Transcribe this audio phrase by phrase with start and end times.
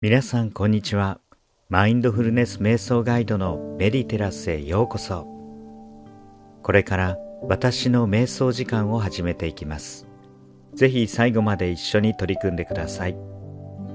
[0.00, 1.18] 皆さんこんにちは。
[1.68, 5.26] マインドフルネス瞑想ガイドのメディテラスへようこそ。
[6.62, 10.06] これから私の瞑想時間を始めていきます。
[10.72, 13.16] ぜひ最後まで一緒に取り組んでください。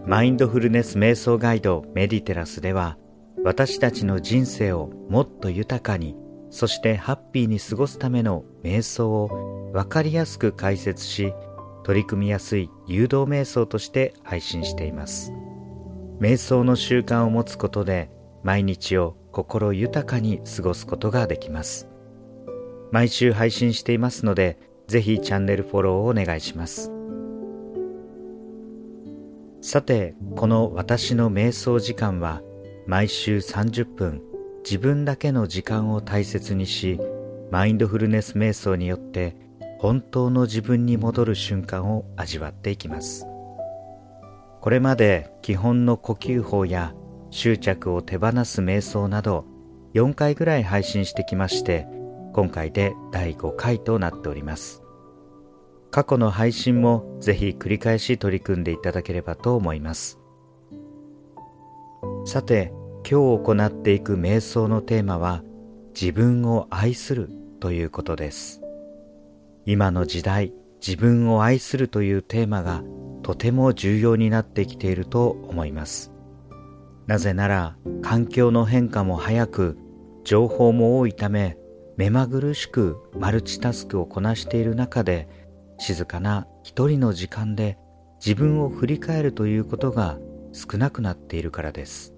[0.05, 2.97] マインドフルネス瞑想ガイドメディテラスでは
[3.45, 6.17] 私たちの人生をもっと豊かに
[6.49, 11.33] そしてハッピーに過ごすための瞑想をわかりやすく解説し
[11.85, 15.31] 取り組みやすい誘導瞑想として配信しています。
[16.23, 18.09] 瞑想の習慣を持つことで
[18.43, 21.89] 毎日を心豊かに過ごすことができます。
[22.93, 24.57] 毎週配信していますので
[24.87, 26.93] ぜひチャンネルフォローをお願いします。
[29.59, 32.41] さてこの私の瞑想時間は
[32.87, 34.21] 毎週30分
[34.63, 37.01] 自分だけの時間を大切にし
[37.51, 39.35] マインドフルネス瞑想によって
[39.77, 43.27] 本当の自分に戻る瞬間を味わっていきます。
[44.63, 46.93] これまで基本の呼吸法や
[47.31, 49.43] 執着を手放す瞑想など
[49.93, 51.85] 4回ぐらい配信してきまして
[52.31, 54.81] 今回で第5回となっております。
[55.91, 60.17] 過去の配信もぜひ繰り返し取り組んでいただければと思います。
[62.25, 62.71] さて
[63.05, 65.43] 今日行っていく瞑想のテーマは
[65.93, 68.61] 自分を愛するということです。
[69.65, 70.53] 今の時代
[70.85, 72.83] 自分を愛するというテーマが
[73.21, 76.11] とても重要になってきていると思います。
[77.07, 79.77] なぜなら環境の変化も早く
[80.25, 81.57] 情報も多いため
[81.95, 85.29] 目まぐるしくマルチタスクをこなしている中で
[85.77, 87.77] 静かな一人の時間で
[88.25, 90.17] 自分を振り返るということが
[90.51, 92.13] 少なくなっているからです。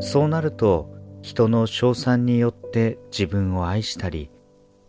[0.00, 4.30] そうなると人の称賛によって自分を愛したり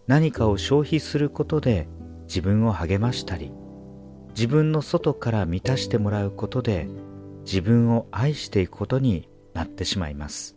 [0.07, 1.87] 何かを消費することで
[2.33, 3.51] 自分を励ましたり
[4.29, 6.87] 自分の外から満たしてもらうことで
[7.45, 10.55] 自分を愛していくことになってしまいます。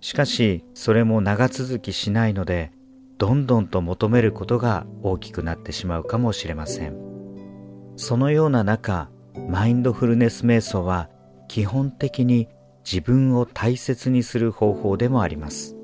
[0.00, 2.70] しかしそれも長続きしないので
[3.18, 6.96] どんどんと求めることが大きくなってしまうかもしれません。
[7.96, 9.08] そのような中
[9.48, 11.10] マインドフルネス瞑想は
[11.48, 12.46] 基本的に
[12.84, 15.76] 自分を大切にする方法でもあります。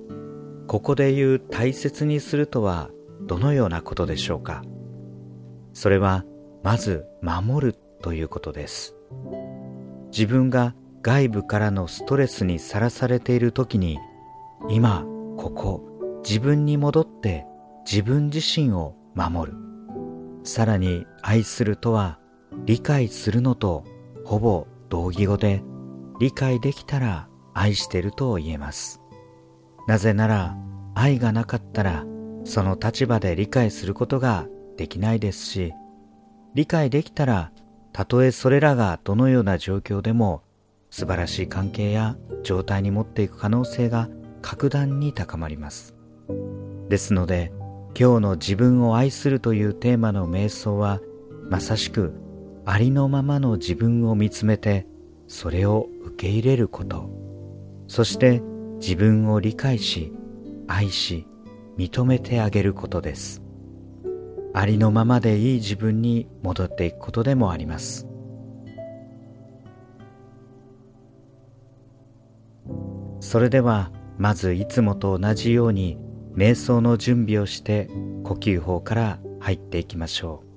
[0.68, 2.90] ここで言う大切にするとは
[3.28, 4.62] どのようなことでしょうか？
[5.72, 6.24] それは
[6.64, 8.96] まず守るということです。
[10.10, 13.98] 自分が外部からのストレスにさらされている時に
[14.68, 15.04] 今
[15.36, 17.46] ここ自分に戻って
[17.88, 19.58] 自分自身を守る。
[20.42, 22.18] さらに愛するとは
[22.64, 23.84] 理解するのと
[24.24, 25.62] ほぼ同義語で
[26.18, 29.00] 理解できたら愛してると言えます。
[29.86, 30.56] なぜなら
[30.94, 32.04] 愛がなかったら
[32.48, 34.46] その立場で理解することが
[34.78, 35.74] できないですし
[36.54, 37.52] 理解できたら
[37.92, 40.42] たとえそれらがどのような状況でも
[40.88, 44.08] 素晴らしい関係や状態に持っていく可能性が
[44.40, 45.94] 格段に高まります。
[46.88, 47.52] ですので
[47.98, 51.00] 今日の自分を愛するというテーマの瞑想は
[51.50, 52.14] まさしく
[52.64, 54.86] ありのままの自分を見つめて
[55.26, 57.10] それを受け入れること。
[57.88, 58.40] そして
[58.80, 60.14] 自分を理解し
[60.66, 61.26] 愛し
[61.78, 63.40] 認めてあげることです。
[64.52, 68.08] ありのままでいい自分に戻っていくことでもあります。
[73.20, 75.98] それではまずいつもと同じように
[76.34, 77.88] 瞑想の準備をして
[78.24, 80.47] 呼吸法から入っていきましょう。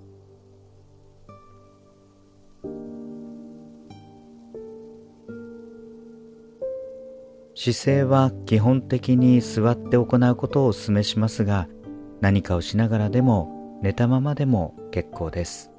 [7.63, 11.67] 姿勢は基本的に座って行うことをお勧めしますが
[12.19, 15.69] 何かをしながらでも寝たままでも結構です。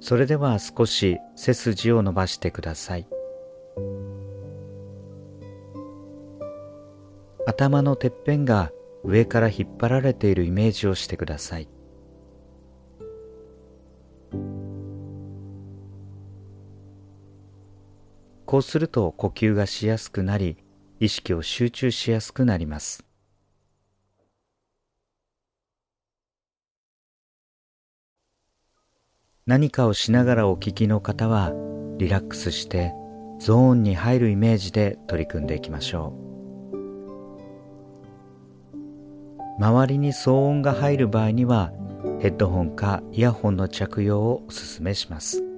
[0.00, 3.06] それでは少し背筋を伸ばしてください。
[7.46, 8.72] 頭のてっぺんが
[9.04, 11.68] 上から引っ張られているイメージをしてください。
[18.50, 20.56] こうすると呼吸がしやすくなり
[20.98, 23.04] 意識を集中しやすくなります。
[29.46, 31.52] 何かをしながらお聞きの方は
[31.98, 32.92] リラックスして
[33.38, 36.12] ゾーンに入るイメージで取り組んでいきましょ
[39.60, 39.62] う。
[39.62, 41.70] 周りに騒音が入る場合には
[42.18, 45.49] ヘッドホンかイヤホンの着用をお勧めします。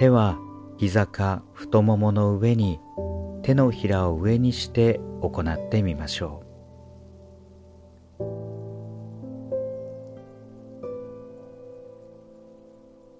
[0.00, 0.38] 手は
[0.78, 2.80] 膝か太ももの上に
[3.42, 6.42] 手のひらを上にして行ってみましょ
[8.18, 8.24] う。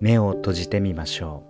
[0.01, 1.43] 目を閉じてみましょ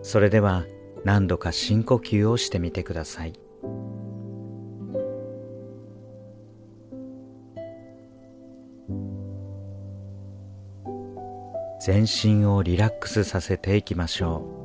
[0.00, 0.02] う。
[0.02, 0.64] それでは
[1.04, 3.34] 何度か深呼吸をしてみてください。
[11.80, 14.60] 全身をリラックスさせていきましょう。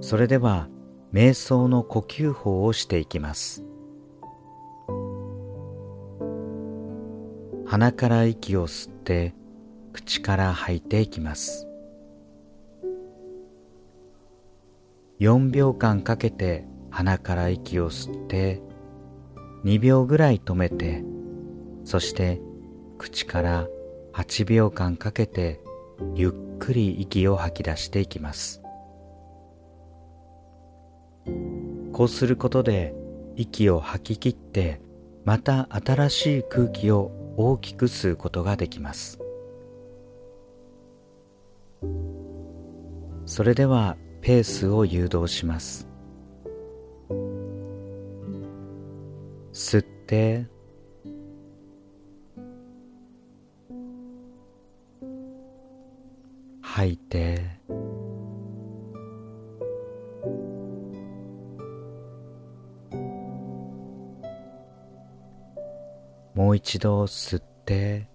[0.00, 0.68] それでは
[1.12, 3.64] 瞑想の呼吸法をしていきます。
[7.66, 9.34] 鼻から息を吸って
[9.92, 11.69] 口から吐いていきます。
[15.20, 18.62] 4秒間かけて鼻から息を吸って
[19.64, 21.04] 2秒ぐらい止めて
[21.84, 22.40] そして
[22.96, 23.68] 口から
[24.14, 25.60] 8秒間かけて
[26.14, 28.62] ゆっくり息を吐き出していきます。
[31.92, 32.94] こうすることで
[33.36, 34.80] 息を吐き切って
[35.26, 39.18] また新しい空気を大きく吸うことができます。
[43.26, 45.88] それではペースを誘導します。
[49.52, 50.46] 吸って。
[56.60, 57.60] 吐いて。
[66.34, 68.09] もう一度吸って。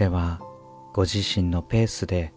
[0.00, 0.40] では
[0.94, 2.32] ご自身のペースで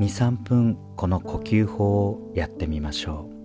[0.00, 3.39] 23分この呼吸法をやってみましょう。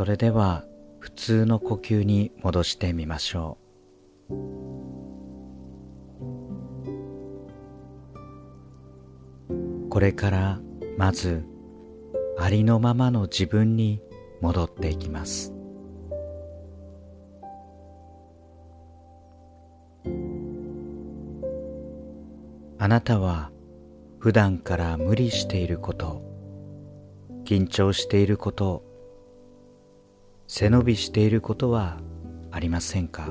[0.00, 0.64] それでは
[0.98, 3.58] 普通の呼吸に戻してみましょ
[4.30, 4.34] う。
[9.90, 10.58] これから
[10.96, 11.44] まず
[12.38, 14.00] ありのままの自分に
[14.40, 15.52] 戻っていきます。
[22.78, 23.50] あなたは
[24.18, 26.22] 普段から無理していること
[27.44, 28.89] 緊張していること
[30.52, 32.00] 背伸びしていることは
[32.50, 33.28] ありませんか？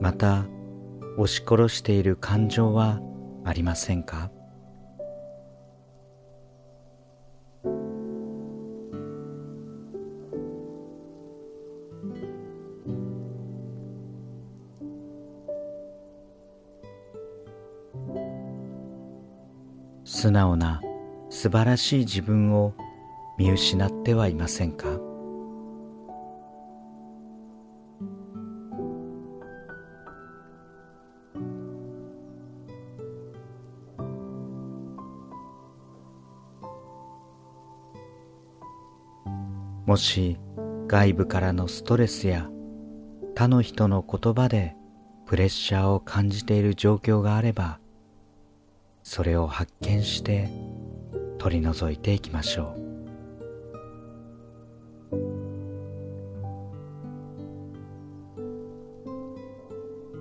[0.00, 0.46] また
[1.16, 3.00] 押し殺している感情は
[3.44, 4.32] ありませんか？
[20.24, 20.80] 素直な
[21.28, 22.72] 素晴らしい自分を
[23.36, 24.86] 見失ってはいませんか？
[39.84, 40.38] もし
[40.86, 42.48] 外部からのストレスや
[43.36, 44.74] 他の人の言葉で
[45.26, 47.78] プレッシャーを感じている状況があれば
[49.04, 50.48] それを発見して
[51.38, 52.84] 取り除いていきましょう。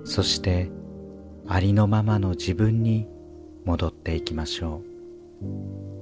[0.06, 0.70] そして
[1.48, 3.08] ありのままの自分に
[3.64, 4.82] 戻っていきましょ
[5.42, 5.93] う。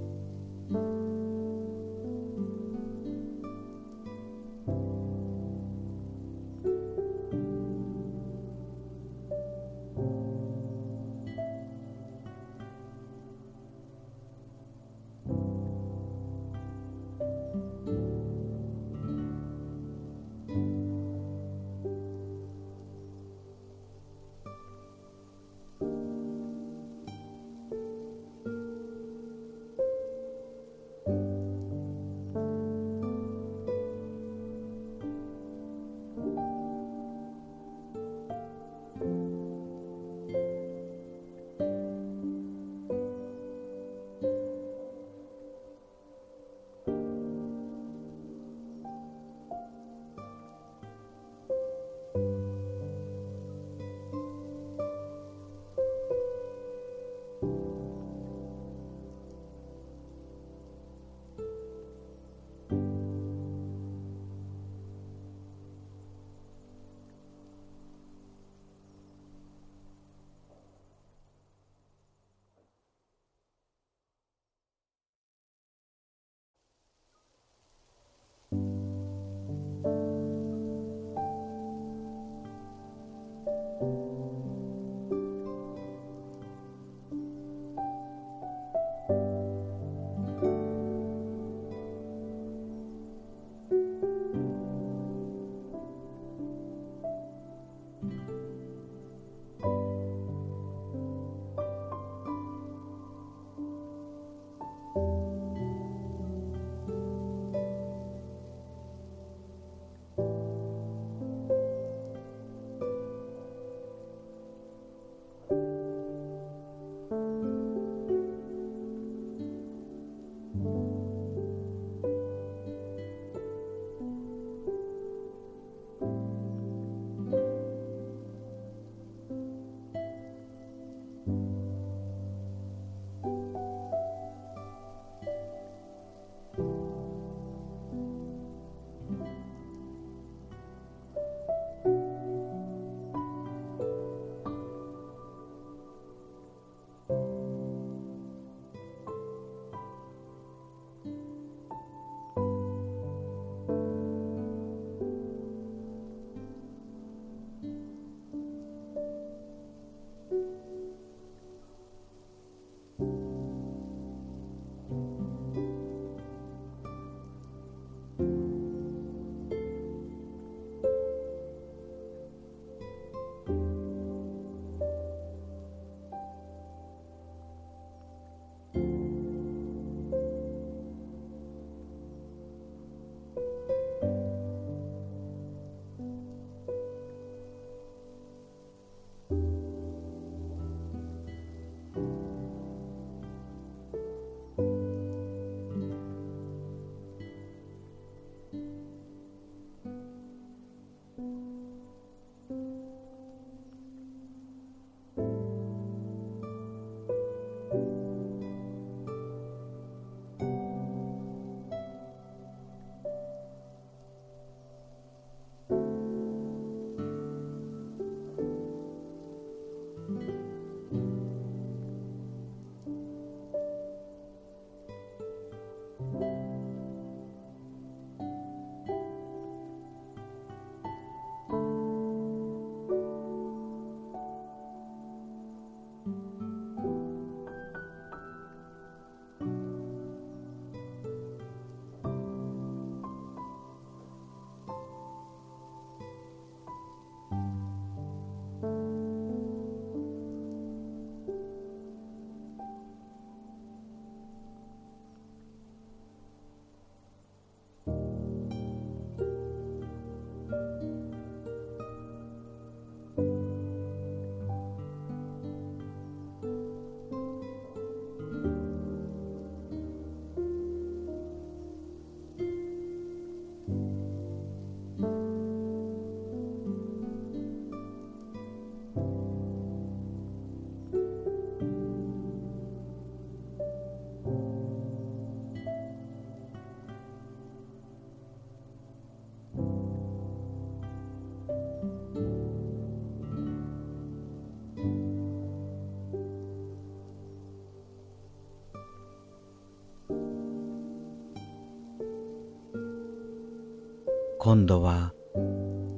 [304.52, 305.14] 今度は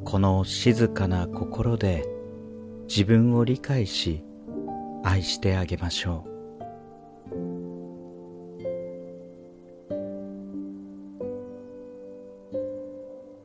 [0.06, 2.06] この静かな心で
[2.88, 4.24] 自分を理解し
[5.04, 6.30] 愛してあげましょう。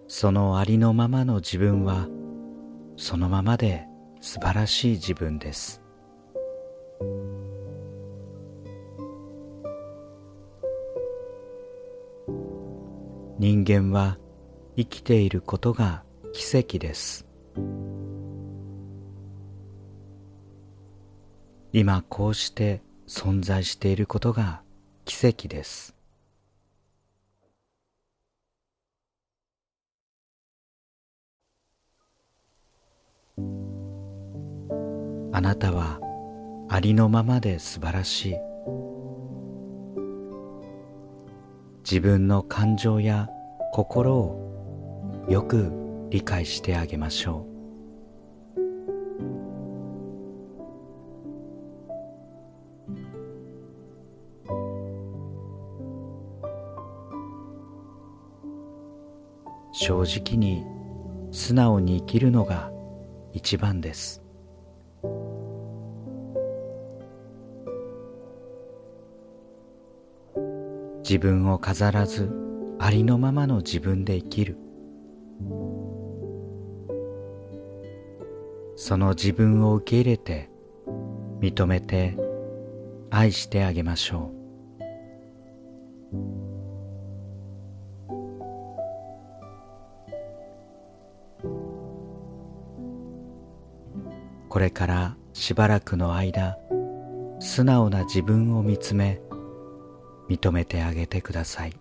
[0.09, 2.07] そのありのままの自分は
[2.99, 3.87] そのままで
[4.21, 5.81] 素晴らしい自分です。
[13.39, 14.19] 人間は
[14.79, 17.27] 生きていることが奇跡です。
[21.73, 24.63] 今こうして存在していることが
[25.05, 25.97] 奇跡です。
[35.33, 35.99] あなたは
[36.69, 38.35] ありのままで素晴らしい。
[41.81, 43.29] 自分の感情や
[43.73, 44.48] 心を
[45.29, 45.71] よく
[46.09, 47.49] 理解してあげましょう。
[59.73, 60.65] 正直に
[61.31, 62.71] 素直に生きるのが
[63.35, 64.23] 一番です。
[71.03, 72.31] 自分を飾らず
[72.79, 74.68] ありのままの自分で生きる。
[78.77, 80.51] その自分を受け入れて
[81.41, 82.17] 認めて
[83.11, 84.39] 愛してあげましょう
[94.49, 96.57] これからしばらくの間
[97.39, 99.21] 素直な自分を見つめ
[100.29, 101.73] 認めてあげてください。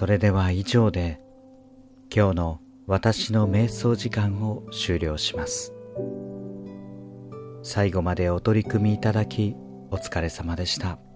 [0.00, 1.20] それでは以上で
[2.10, 5.74] 今日の私の瞑想時間を終了します
[7.62, 9.54] 最後までお取り組みいただき
[9.90, 11.09] お疲れ様でした。